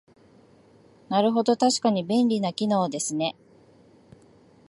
[1.09, 3.35] なるほど、確かに便利な機能ですね